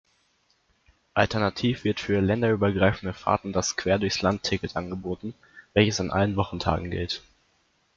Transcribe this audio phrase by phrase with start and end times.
[1.13, 5.35] Alternativ wird für länderübergreifende Fahrten das Quer-durchs-Land-Ticket angeboten,
[5.75, 7.21] welches an allen Wochentagen gilt.